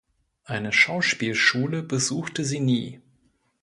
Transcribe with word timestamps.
Eine 0.45 0.71
Schauspielschule 0.73 1.83
besuchte 1.83 2.43
sie 2.43 2.59
nie. 2.59 2.99